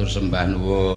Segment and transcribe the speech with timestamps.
[0.00, 0.96] Matur sembah nuwun.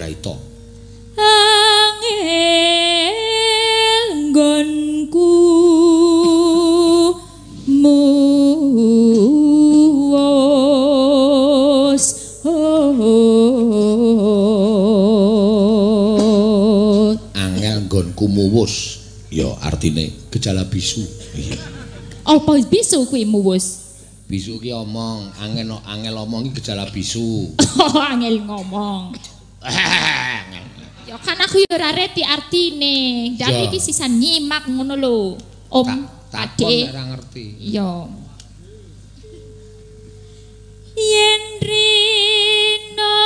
[0.00, 0.32] Panggraita.
[1.20, 2.24] angel
[4.32, 5.28] nggonku
[7.68, 8.24] muwos
[17.36, 18.96] Angel nggonku muwus.
[19.30, 21.04] Ya artine gejala bisu.
[21.36, 21.56] Iya.
[22.26, 23.80] apa bisu kuwi muwus
[24.30, 27.50] Bisu ki omong, angel angel omong ki gejala bisu.
[28.14, 29.10] angel ngomong
[31.10, 35.36] ya kan aku ya ora reti artine jadi iki sisan nyimak ngono lho
[35.70, 37.44] om nek ora ngerti.
[37.58, 38.06] Iya.
[40.94, 43.18] Yen rino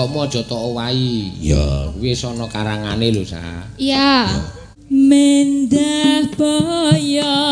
[0.00, 1.32] cengkok-cengkokmu aja tok owahi.
[1.40, 3.40] Ya, kuwi wis ana karangane lho, Sa.
[3.76, 4.28] Iya.
[4.90, 7.49] Mendah boyo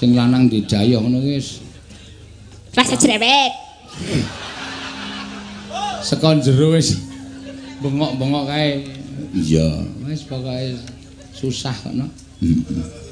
[0.00, 1.60] sing lanang dijayah ngono ki wis.
[2.72, 3.52] Rasa cerewet.
[6.00, 6.96] Saka jero wis
[7.84, 8.88] bengok-bengok kae.
[9.36, 9.84] Iya.
[10.08, 10.80] wis pokoke
[11.36, 12.08] susah kono
[12.40, 13.09] wiwitane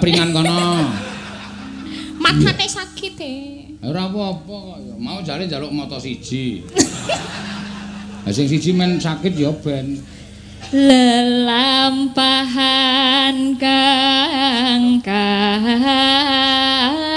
[0.00, 0.88] papringan kono.
[2.16, 3.36] Matane sakit e.
[3.84, 4.96] ora apa-apa kok ya.
[4.96, 6.64] Mau jare njaluk moto siji.
[8.24, 10.00] Lah sing siji men sakit ya ben.
[10.72, 12.16] Lelampahan
[13.60, 17.09] kang wuri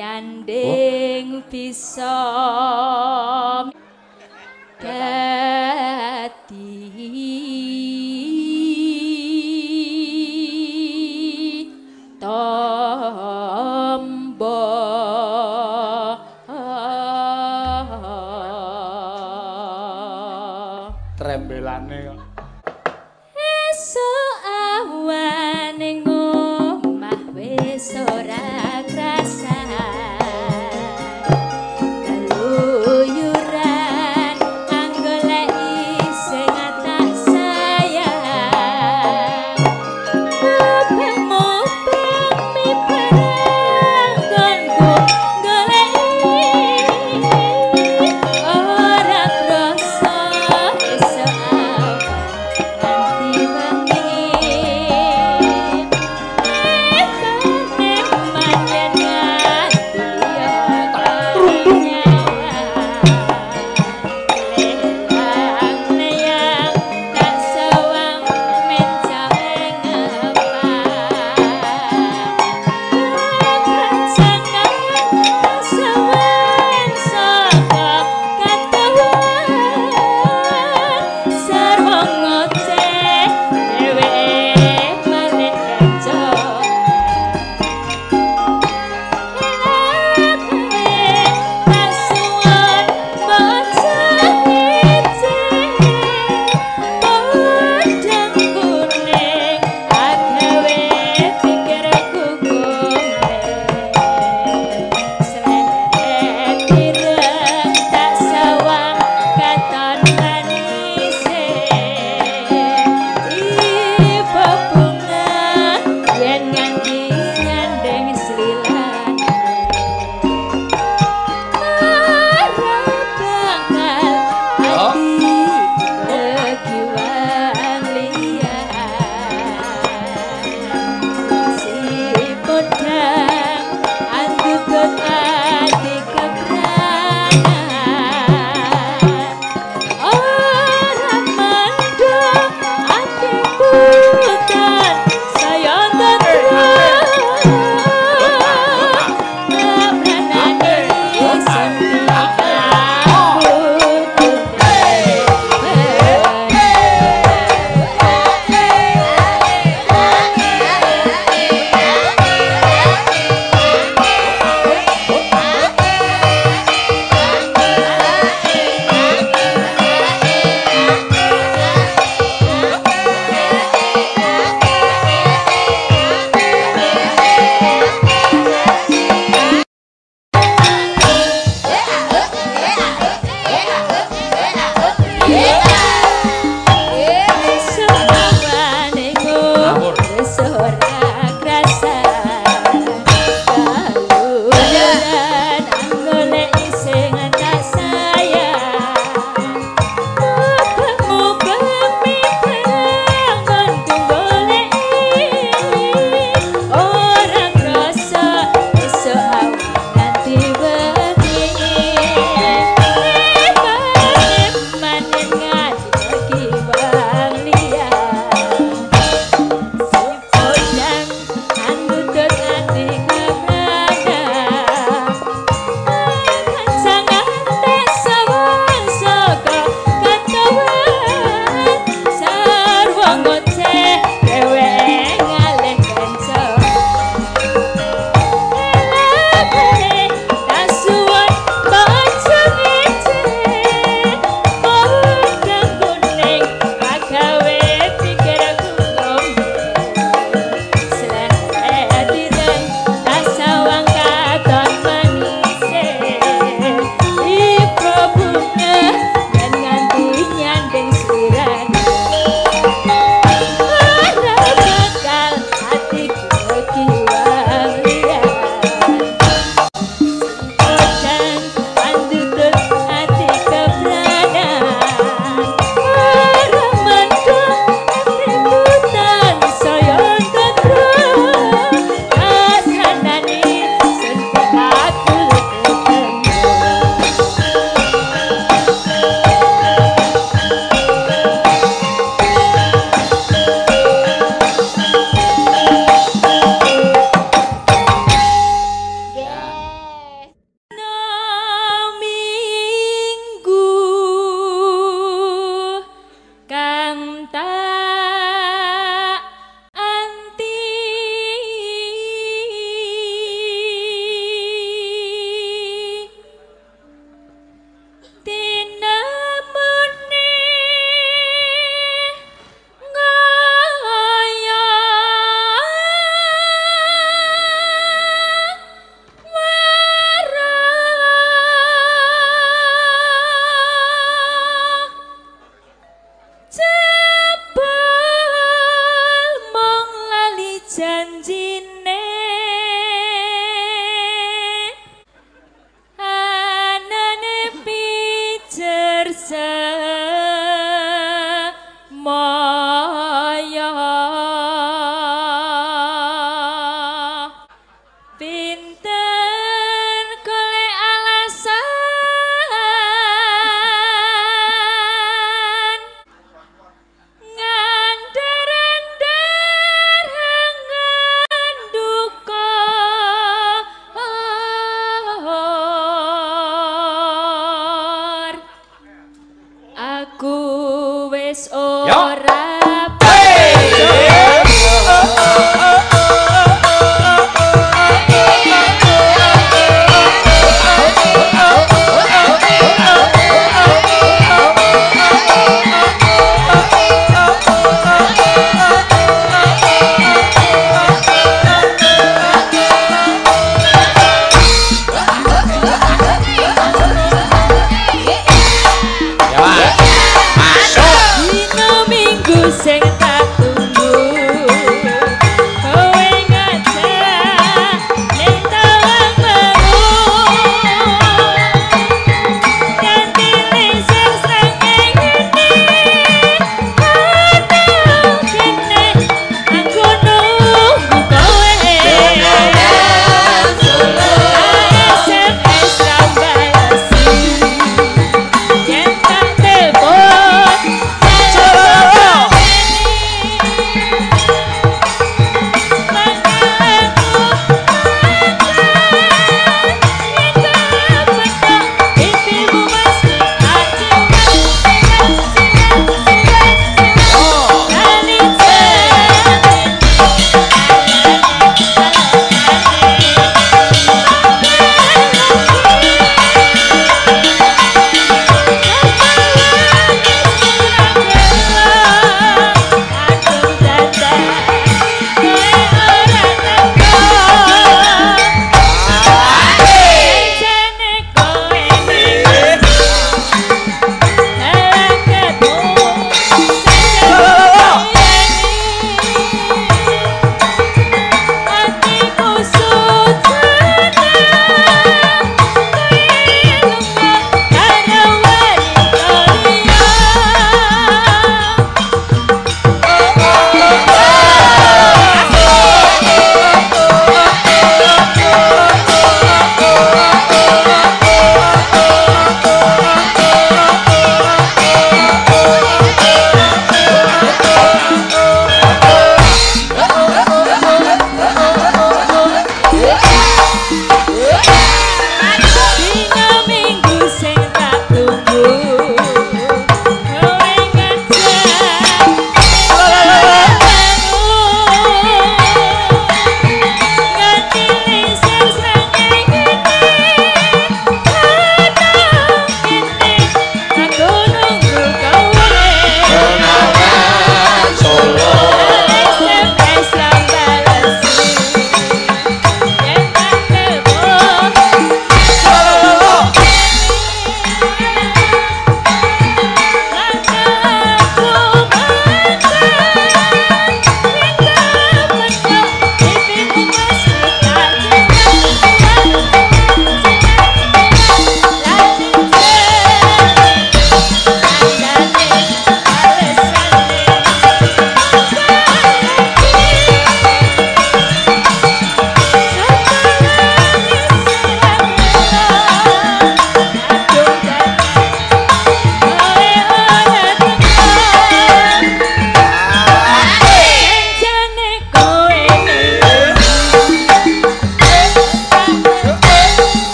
[0.00, 2.16] nyanding bisa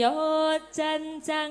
[0.00, 0.04] 有
[0.58, 1.42] ดจั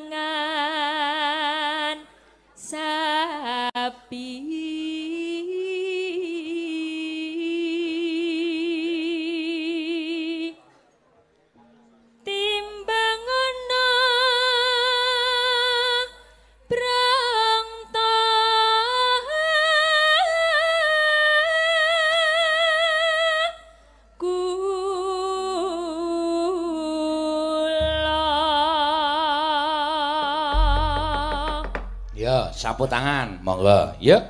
[32.61, 33.97] sapu tangan, monggo.
[33.97, 34.21] Ya.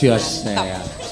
[0.00, 0.44] Jos.
[0.44, 1.05] ya.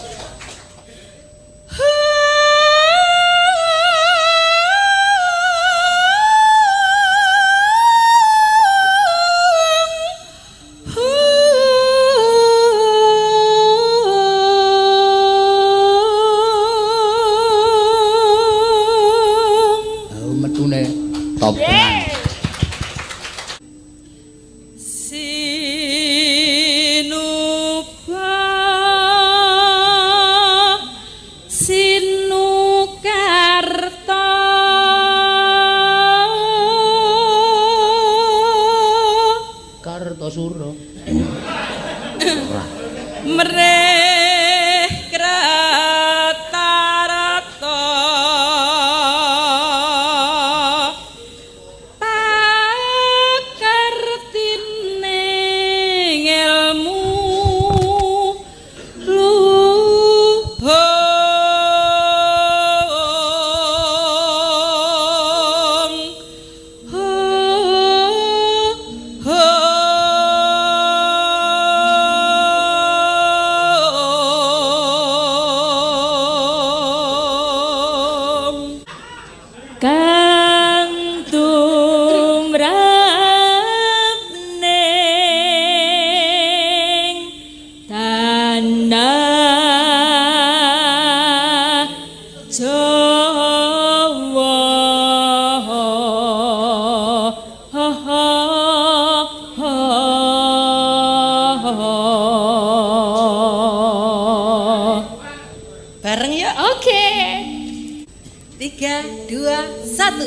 [108.64, 110.24] Tiga, dua, satu.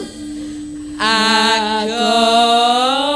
[1.02, 3.07] Agama